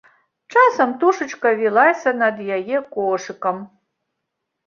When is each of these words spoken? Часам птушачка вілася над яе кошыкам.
Часам 0.53 0.93
птушачка 0.93 1.51
вілася 1.59 2.13
над 2.21 2.41
яе 2.57 2.77
кошыкам. 2.95 3.57